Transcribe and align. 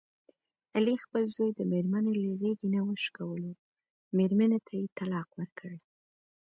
علي 0.75 0.95
خپل 1.03 1.23
زوی 1.35 1.49
د 1.55 1.59
مېرمني 1.71 2.13
له 2.21 2.29
غېږې 2.39 2.67
نه 2.75 2.81
وشکولو، 2.87 3.49
مېرمنې 4.17 4.59
ته 4.65 4.73
یې 4.79 4.85
طلاق 4.97 5.29
ورکړ. 5.39 5.71